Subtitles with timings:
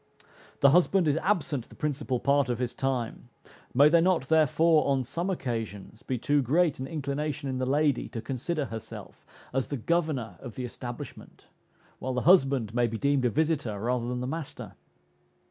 [0.61, 3.29] The husband is absent the principal part of his time,
[3.71, 8.09] may there not therefore, on some occasions, be too greet an inclination in the lady
[8.09, 11.45] to consider herself as the governor of the establishment,
[11.99, 14.73] while the husband may be deemed a visiter, rather than the master?